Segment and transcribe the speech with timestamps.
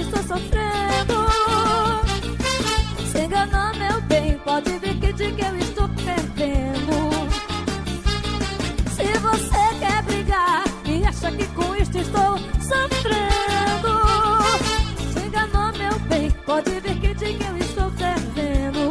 [0.00, 1.26] estou sofrendo.
[3.10, 6.96] Se enganou, meu bem, pode ver que de que eu estou perdendo.
[8.90, 13.92] Se você quer brigar e acha que com isto estou sofrendo.
[15.12, 18.90] Se enganou, meu bem, pode ver que de que eu estou perdendo.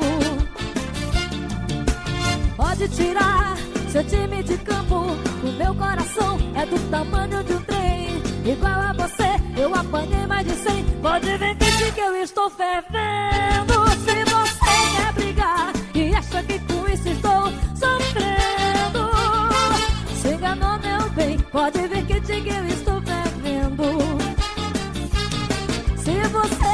[2.57, 3.55] Pode tirar
[3.89, 5.05] seu time de campo,
[5.43, 8.21] o meu coração é do tamanho de um trem.
[8.45, 10.83] Igual a você, eu apanhei mais de cem.
[11.01, 13.73] Pode ver que, eu estou fervendo.
[14.03, 17.43] Se você quer brigar e acha que com isso estou
[17.75, 19.09] sofrendo,
[20.13, 21.39] se enganou, meu bem.
[21.39, 23.83] Pode ver que eu estou fervendo.
[25.97, 26.64] Se você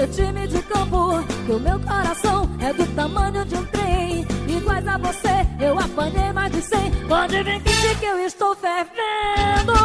[0.00, 4.26] seu time de campo, que o meu coração é do tamanho de um trem.
[4.48, 6.90] Iguais a você, eu apanhei mais de cem.
[7.06, 9.79] Pode vir que eu estou fervendo.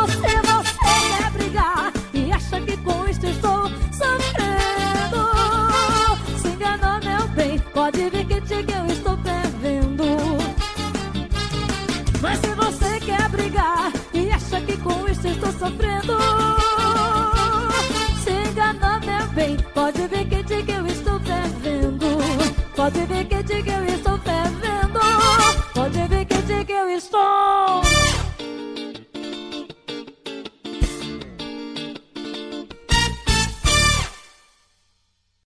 [19.86, 22.08] Pode ver que que eu estou fervendo.
[22.76, 25.00] Pode ver que que eu estou fervendo.
[25.76, 27.45] Pode ver que que eu estou.